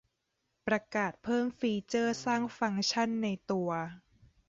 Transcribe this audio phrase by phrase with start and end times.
[0.67, 3.69] ประกาศเพิ่มฟีเจอร์สร้างฟังก์ชั่นในตัว